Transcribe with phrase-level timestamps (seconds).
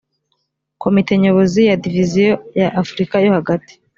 [0.83, 3.73] komite nyobozi ya diviziyo ya afurika yo hagati